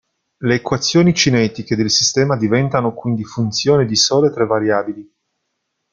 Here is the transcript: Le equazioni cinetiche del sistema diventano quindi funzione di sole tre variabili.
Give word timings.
Le 0.39 0.55
equazioni 0.55 1.13
cinetiche 1.13 1.75
del 1.75 1.91
sistema 1.91 2.35
diventano 2.35 2.95
quindi 2.95 3.23
funzione 3.23 3.85
di 3.85 3.95
sole 3.95 4.31
tre 4.31 4.47
variabili. 4.47 5.07